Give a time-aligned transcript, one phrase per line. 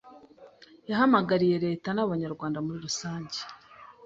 [0.89, 3.39] Yahamagariye Leta n’abanyarwanda muri rusange